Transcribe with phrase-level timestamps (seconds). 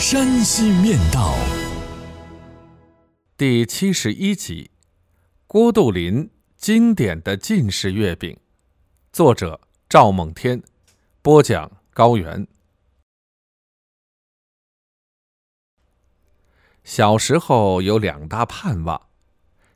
[0.00, 1.34] 山西面道》
[3.36, 4.70] 第七十一集：
[5.46, 8.34] 郭杜林经典的晋式月饼。
[9.12, 10.62] 作者：赵梦天，
[11.20, 12.48] 播讲：高原。
[16.82, 19.08] 小时候有两大盼望，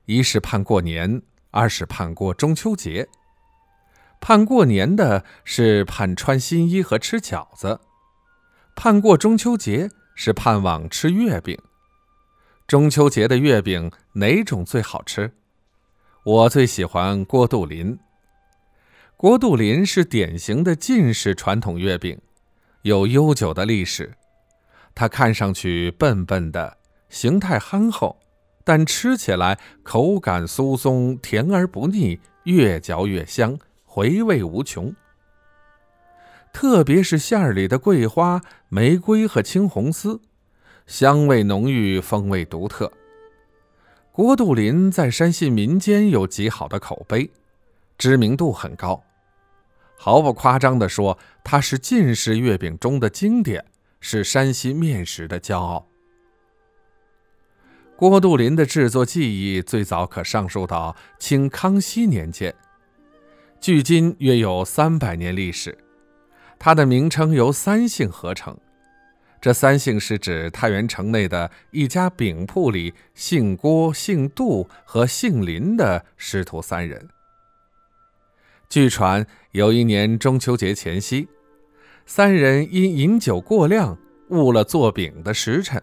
[0.07, 3.11] 一是盼过年，二是盼过中秋节。
[4.23, 7.81] 盼过年的是盼穿新衣和吃饺子。
[8.75, 11.59] 盼过中秋节是盼望吃月饼。
[12.67, 15.33] 中秋节的月饼哪种最好吃？
[16.25, 17.99] 我最喜欢郭杜林。
[19.17, 22.21] 郭杜林是典型的晋式传统月饼，
[22.83, 24.15] 有悠久的历史。
[24.95, 26.79] 它看上去笨笨的，
[27.09, 28.19] 形态憨厚，
[28.65, 34.95] 但吃起来口感酥松，甜而不腻，越嚼越香，回味无穷。
[36.55, 40.21] 特别是馅儿里的桂花、玫瑰和青红丝，
[40.87, 42.93] 香味浓郁，风味独特。
[44.13, 47.29] 郭杜林在山西民间有极好的口碑，
[47.99, 49.03] 知名度很高。
[49.99, 53.65] 毫不夸张地说，它是晋式月饼中的经典，
[54.01, 55.89] 是山西面食的骄傲。
[57.97, 62.55] 郭杜林的制作技艺最早可上溯到清康熙年间，
[63.61, 65.77] 距今约有三百年历史。
[66.59, 68.57] 它的名称由三姓合成，
[69.41, 77.09] 这三姓是指太原城内的一家饼铺里姓郭、姓杜和姓林的师徒三人。
[78.71, 81.29] 据传有一年中秋节前夕，
[82.07, 83.99] 三人因饮酒过量，
[84.31, 85.83] 误了做饼的时辰，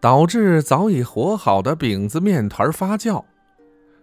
[0.00, 3.24] 导致早已和好的饼子面团发酵。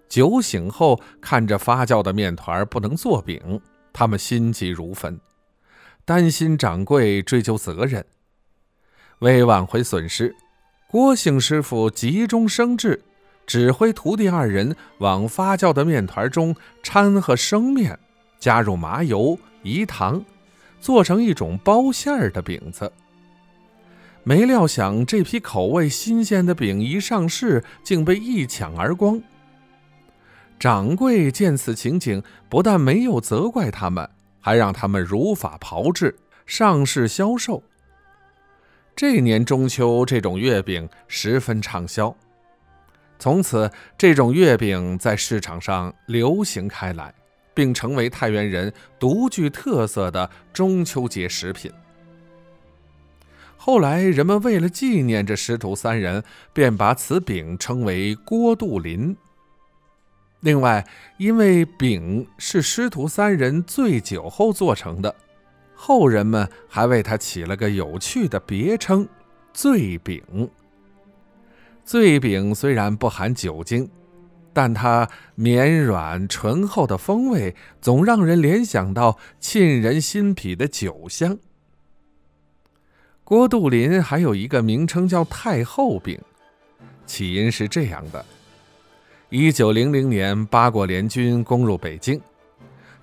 [0.10, 3.60] 酒醒后，看着发酵的面团不能做饼，
[3.92, 5.20] 他们心急如焚。
[6.06, 8.06] 担心掌柜追究责任，
[9.20, 10.36] 为挽回损失，
[10.88, 13.02] 郭姓师傅急中生智，
[13.48, 17.98] 指挥徒弟二人往发酵的面团中掺和生面，
[18.40, 20.24] 加入麻油、饴糖，
[20.80, 22.94] 做成一种包馅儿的饼子。
[24.24, 29.20] 没料想，这批口味新鲜的饼一上市，竟被一抢而光。
[30.60, 34.08] 掌柜见此情景，不但没有责怪他们。
[34.46, 37.64] 还让他们如法炮制，上市销售。
[38.96, 42.16] 这年中秋，这种月饼十分畅销，
[43.18, 47.12] 从此这种月饼在市场上流行开来，
[47.56, 51.72] 并成为太原人独具特色的中秋节食品。
[53.58, 56.24] 后来，人们为了纪念这师徒三人，
[56.54, 59.18] 便把此饼称为郭杜林。
[60.42, 60.86] 另外，
[61.18, 65.16] 因为饼是师徒三人醉酒后做成的，
[65.74, 69.08] 后人们还为它起了个有趣的别称
[69.54, 70.22] “醉饼”。
[71.84, 73.90] 醉饼虽然不含酒精，
[74.54, 81.38] 但它绵软醇厚的风味总让人联想到沁人心脾的酒香。
[83.24, 86.20] 郭杜林还有一个名称叫“太后饼”，
[87.08, 88.24] 起因是这样的。
[89.30, 92.22] 一九零零年，八国联军攻入北京，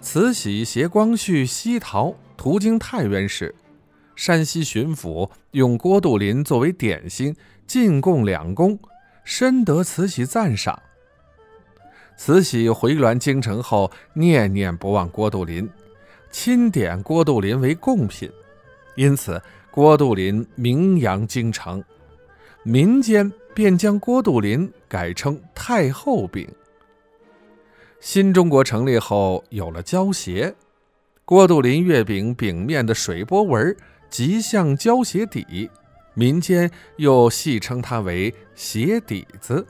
[0.00, 3.52] 慈禧携光绪西逃，途经太原时，
[4.14, 7.34] 山西巡抚用郭杜林作为点心
[7.66, 8.78] 进贡两宫，
[9.24, 10.80] 深得慈禧赞赏。
[12.16, 15.68] 慈禧回銮京城后，念念不忘郭杜林，
[16.30, 18.30] 钦点郭杜林为贡品，
[18.94, 19.42] 因此
[19.72, 21.82] 郭杜林名扬京城，
[22.64, 23.32] 民间。
[23.54, 26.48] 便将郭杜林改称太后饼。
[28.00, 30.54] 新中国成立后，有了胶鞋，
[31.24, 33.76] 郭杜林月饼饼面的水波纹
[34.08, 35.70] 极像胶鞋底，
[36.14, 39.66] 民间又戏称它为鞋底子。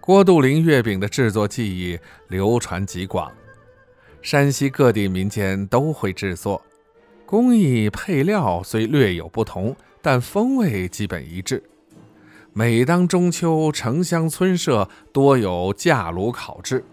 [0.00, 1.98] 郭杜林月饼的制作技艺
[2.28, 3.32] 流传极广，
[4.22, 6.62] 山西各地民间都会制作，
[7.26, 9.74] 工艺配料虽略有不同。
[10.04, 11.64] 但风味基本一致。
[12.52, 16.84] 每当中秋，城乡村社多有架炉烤制。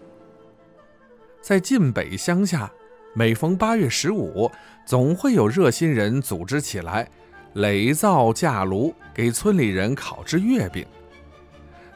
[1.42, 2.72] 在晋北乡下，
[3.12, 4.50] 每逢八月十五，
[4.86, 7.06] 总会有热心人组织起来，
[7.52, 10.86] 垒灶架炉，给村里人烤制月饼。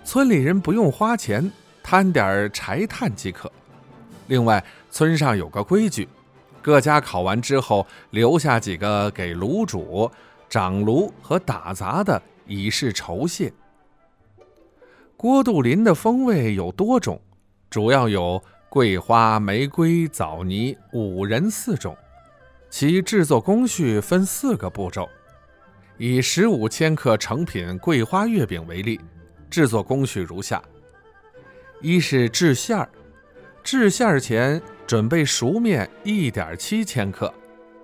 [0.04, 1.50] 村里人不用花钱，
[1.82, 3.50] 摊点柴炭即可。
[4.26, 6.06] 另外，村上有个规矩，
[6.60, 10.10] 各家烤完之后，留下几个给炉主、
[10.48, 13.52] 掌炉和打杂的，以示酬谢。
[15.16, 17.20] 郭杜林的风味有多种，
[17.70, 21.96] 主要有桂花、玫瑰、枣泥、五仁四种。
[22.68, 25.08] 其制作工序分四个步骤。
[25.96, 29.00] 以十五千克成品桂花月饼为例，
[29.48, 30.62] 制作工序如下：
[31.80, 32.88] 一是制馅儿。
[33.64, 37.32] 制馅儿前，准备熟面一点七千克，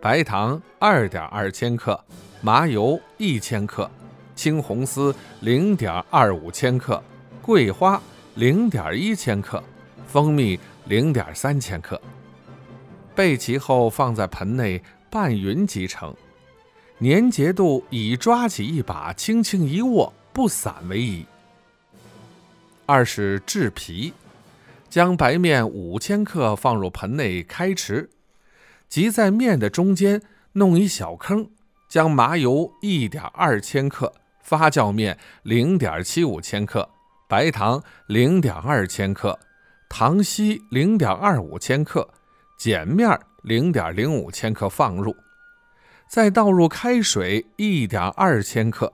[0.00, 1.98] 白糖二点二千克，
[2.44, 3.88] 麻油一千克，
[4.34, 7.00] 青红丝零点二五千克，
[7.40, 8.02] 桂花
[8.34, 9.62] 零点一千克，
[10.08, 12.00] 蜂蜜零点三千克。
[13.14, 16.12] 备齐后，放在盆内拌匀即成。
[17.00, 21.24] 粘结度以抓起一把，轻轻一握不散为宜。
[22.86, 24.12] 二是制皮。
[24.90, 28.10] 将白面五千克放入盆内开池，
[28.90, 30.20] 即在面的中间
[30.52, 31.48] 弄一小坑，
[31.92, 34.10] 将麻油一点二千克、
[34.40, 36.88] 发酵面零点七五千克、
[37.28, 39.38] 白糖零点二千克、
[39.90, 42.08] 糖稀零点二五千克、
[42.58, 45.14] 碱面零点零五千克放入，
[46.08, 48.90] 再倒入开水一点二千克，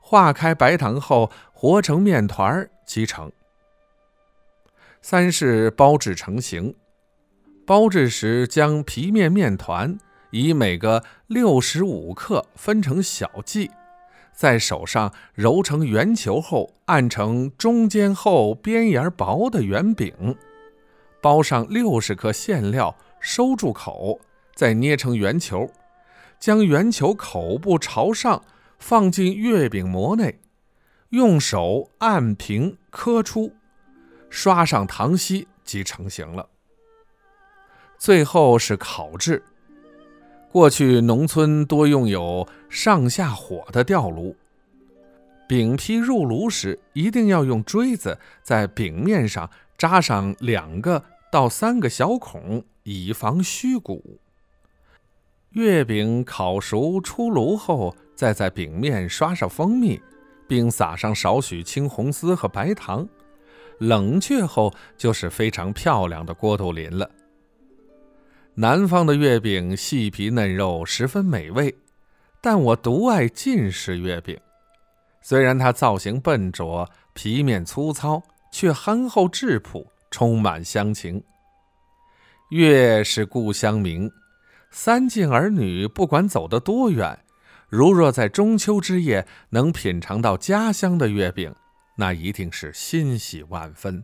[0.00, 3.30] 化开白糖后和成面团即成。
[5.00, 6.74] 三是包制成型，
[7.64, 9.96] 包制时将皮面面团
[10.30, 13.70] 以每个六十五克分成小剂，
[14.32, 20.36] 在手上揉成圆球后，按成中间厚、边沿薄的圆饼，
[21.20, 24.20] 包上六十克馅料，收住口，
[24.54, 25.70] 再捏成圆球，
[26.38, 28.42] 将圆球口部朝上
[28.78, 30.38] 放进月饼模内，
[31.10, 33.54] 用手按平磕出。
[34.30, 36.46] 刷上糖稀即成型了。
[37.96, 39.42] 最后是烤制。
[40.50, 44.34] 过去农村多用有上下火的吊炉，
[45.46, 54.18] 饼坯入炉时一定要用锥子在饼面上扎上两个到三个小孔，以防虚鼓。
[55.50, 60.00] 月饼烤熟出炉后，再在饼面刷上蜂蜜，
[60.46, 63.06] 并撒上少许青红丝和白糖。
[63.78, 67.08] 冷却后就是非常漂亮的郭杜林了。
[68.60, 71.72] 南方的月饼细皮嫩肉，十分美味，
[72.40, 74.36] 但我独爱晋式月饼。
[75.22, 78.20] 虽然它造型笨拙，皮面粗糙，
[78.50, 81.22] 却憨厚质朴，充满乡情。
[82.50, 84.10] 月是故乡明，
[84.72, 87.16] 三晋儿女不管走得多远，
[87.68, 91.54] 如若在中秋之夜能品尝到家乡的月饼。
[91.96, 94.02] 那一定是欣喜万分。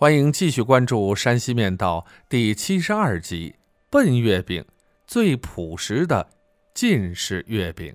[0.00, 3.50] 欢迎继续关注《山西面道》第七十二集
[3.90, 4.62] 《笨月饼》，
[5.06, 6.26] 最朴实的
[6.72, 7.94] 进士月饼。